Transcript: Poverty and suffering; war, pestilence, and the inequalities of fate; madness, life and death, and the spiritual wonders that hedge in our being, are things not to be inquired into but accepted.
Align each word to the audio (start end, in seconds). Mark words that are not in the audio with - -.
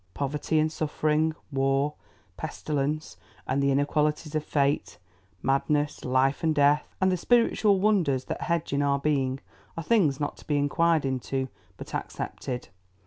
Poverty 0.15 0.57
and 0.57 0.71
suffering; 0.71 1.35
war, 1.51 1.93
pestilence, 2.35 3.17
and 3.45 3.61
the 3.61 3.69
inequalities 3.71 4.33
of 4.33 4.43
fate; 4.43 4.97
madness, 5.43 6.03
life 6.03 6.41
and 6.41 6.55
death, 6.55 6.95
and 6.99 7.11
the 7.11 7.17
spiritual 7.17 7.79
wonders 7.79 8.25
that 8.25 8.41
hedge 8.41 8.73
in 8.73 8.81
our 8.81 8.97
being, 8.97 9.41
are 9.77 9.83
things 9.83 10.19
not 10.19 10.37
to 10.37 10.47
be 10.47 10.57
inquired 10.57 11.05
into 11.05 11.49
but 11.77 11.93
accepted. 11.93 12.69